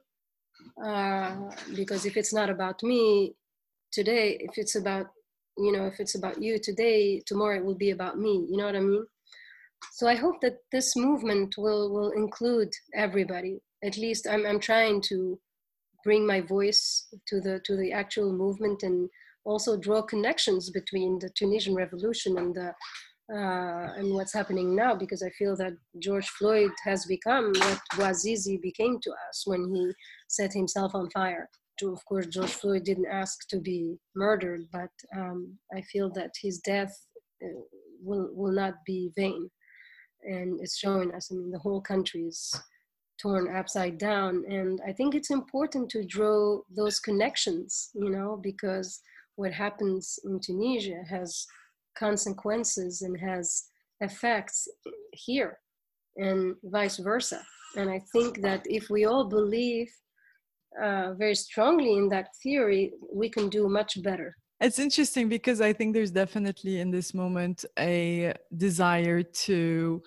[0.84, 3.34] uh, because if it's not about me
[3.90, 5.06] today, if it's about,
[5.58, 8.66] you know, if it's about you today, tomorrow it will be about me, you know
[8.66, 9.06] what I mean?
[9.92, 13.60] So I hope that this movement will, will include everybody.
[13.84, 15.38] At least I'm, I'm trying to
[16.04, 19.10] bring my voice to the to the actual movement and
[19.44, 22.68] also draw connections between the Tunisian revolution and the
[23.32, 28.60] uh, and what's happening now because I feel that George Floyd has become what Bouazizi
[28.62, 29.92] became to us when he
[30.28, 31.48] set himself on fire.
[31.82, 36.58] Of course, George Floyd didn't ask to be murdered, but um, I feel that his
[36.60, 36.94] death
[37.44, 37.60] uh,
[38.00, 39.50] will will not be vain,
[40.26, 41.30] and it's showing us.
[41.30, 42.54] I mean, the whole country is
[43.20, 49.00] torn upside down and i think it's important to draw those connections you know because
[49.36, 51.46] what happens in tunisia has
[51.98, 53.64] consequences and has
[54.00, 54.68] effects
[55.12, 55.58] here
[56.16, 57.42] and vice versa
[57.76, 59.90] and i think that if we all believe
[60.82, 65.72] uh, very strongly in that theory we can do much better it's interesting because i
[65.72, 70.02] think there's definitely in this moment a desire to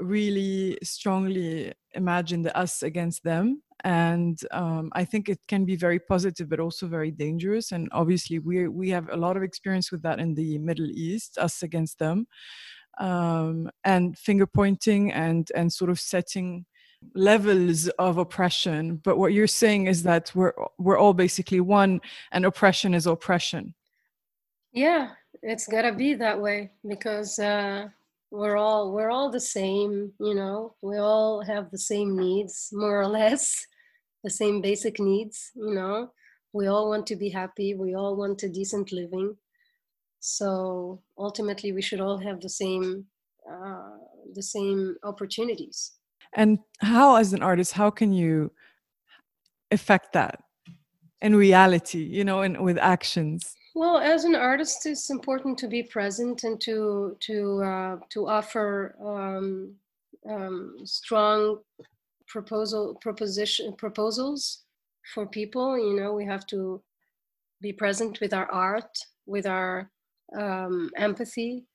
[0.00, 3.62] really strongly imagine the us against them.
[3.84, 7.72] And um, i think it can be very positive but also very dangerous.
[7.72, 11.38] And obviously we we have a lot of experience with that in the middle east
[11.38, 12.26] us against them.
[12.98, 16.64] Um, and finger pointing and and sort of setting
[17.14, 22.00] levels of oppression but what you're saying is that we're we're all basically one
[22.32, 23.74] and oppression is oppression.
[24.72, 25.10] Yeah
[25.42, 27.86] it's gotta be that way because uh
[28.30, 33.00] we're all we're all the same you know we all have the same needs more
[33.00, 33.66] or less
[34.24, 36.10] the same basic needs you know.
[36.52, 39.36] We all want to be happy we all want a decent living.
[40.20, 43.04] So ultimately we should all have the same
[43.50, 43.98] uh,
[44.34, 45.92] the same opportunities
[46.36, 48.52] and how as an artist how can you
[49.72, 50.40] affect that
[51.20, 55.82] in reality you know and with actions well, as an artist, it's important to be
[55.82, 59.74] present and to to uh, to offer um,
[60.26, 61.58] um, strong
[62.26, 64.64] proposal proposition proposals
[65.12, 65.76] for people.
[65.76, 66.82] You know, we have to
[67.60, 69.90] be present with our art, with our
[70.34, 71.66] um, empathy,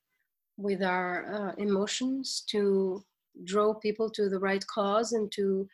[0.58, 3.04] with our uh, emotions to
[3.46, 5.68] drove people to the right cause and to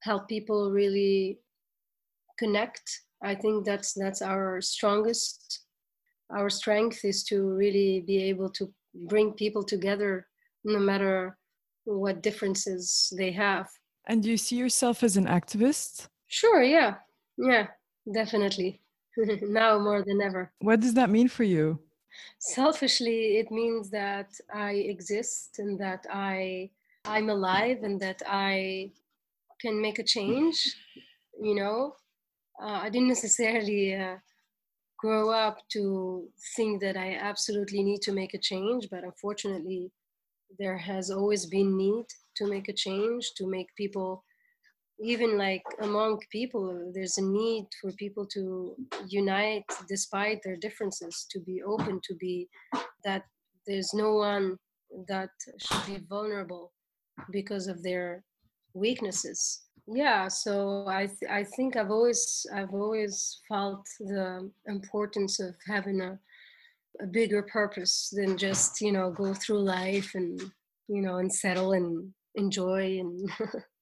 [0.00, 1.38] help people really
[2.38, 3.02] connect.
[3.22, 5.60] I think that's that's our strongest.
[6.30, 8.72] Our strength is to really be able to
[9.08, 10.26] bring people together,
[10.64, 11.36] no matter
[11.84, 13.68] what differences they have.
[14.06, 16.08] And do you see yourself as an activist?
[16.26, 16.94] Sure, yeah,
[17.36, 17.68] yeah,
[18.12, 18.80] definitely.
[19.42, 20.52] now more than ever.
[20.60, 21.78] What does that mean for you?
[22.38, 26.70] Selfishly, it means that I exist and that I
[27.04, 28.92] I'm alive and that I
[29.60, 30.76] can make a change.
[31.40, 31.96] You know,
[32.62, 34.16] uh, I didn't necessarily uh,
[34.98, 39.90] grow up to think that I absolutely need to make a change, but unfortunately,
[40.58, 44.24] there has always been need to make a change to make people
[45.00, 48.76] even like among people there's a need for people to
[49.08, 52.48] unite despite their differences to be open to be
[53.02, 53.24] that
[53.66, 54.56] there's no one
[55.08, 56.71] that should be vulnerable
[57.30, 58.22] because of their
[58.74, 65.54] weaknesses yeah so i th- i think i've always i've always felt the importance of
[65.66, 66.18] having a
[67.00, 70.40] a bigger purpose than just you know go through life and
[70.88, 73.30] you know and settle and enjoy and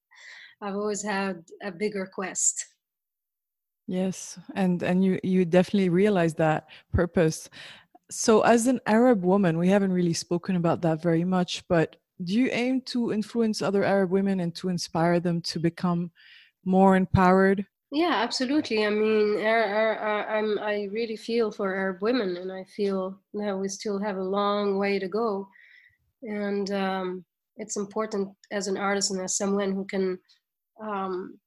[0.62, 2.66] I've always had a bigger quest.
[3.86, 7.48] Yes, and and you you definitely realize that purpose.
[8.10, 12.34] So as an Arab woman, we haven't really spoken about that very much, but do
[12.34, 16.10] you aim to influence other Arab women and to inspire them to become
[16.64, 17.66] more empowered?
[17.92, 18.86] Yeah, absolutely.
[18.86, 24.16] I mean, I really feel for Arab women, and I feel that we still have
[24.16, 25.48] a long way to go.
[26.22, 27.24] And um,
[27.56, 30.18] it's important as an artist and as someone who can
[30.80, 31.38] um,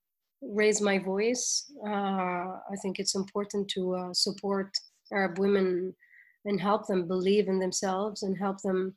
[0.41, 1.71] raise my voice.
[1.87, 4.69] Uh, I think it's important to uh, support
[5.13, 5.95] Arab women
[6.45, 8.95] and help them believe in themselves and help them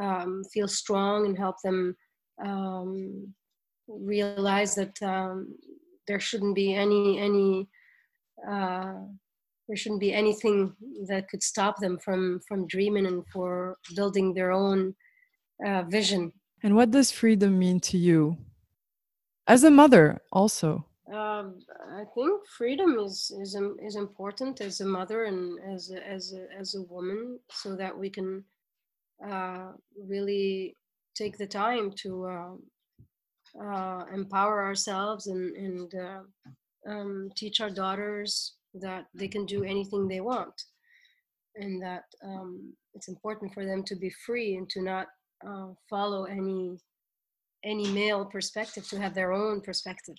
[0.00, 1.96] um, feel strong and help them
[2.44, 3.34] um,
[3.88, 5.54] realize that um,
[6.06, 7.68] there shouldn't be any any
[8.48, 8.94] uh,
[9.68, 10.74] there shouldn't be anything
[11.06, 14.94] that could stop them from from dreaming and for building their own
[15.66, 16.32] uh, vision.
[16.62, 18.38] And what does freedom mean to you?
[19.46, 21.58] as a mother also um,
[21.92, 26.46] I think freedom is is is important as a mother and as a, as a,
[26.58, 28.42] as a woman, so that we can
[29.28, 29.72] uh,
[30.08, 30.76] really
[31.14, 38.56] take the time to uh, uh, empower ourselves and and uh, um, teach our daughters
[38.74, 40.54] that they can do anything they want,
[41.56, 45.06] and that um, it's important for them to be free and to not
[45.46, 46.76] uh, follow any
[47.64, 50.16] any male perspective to have their own perspective.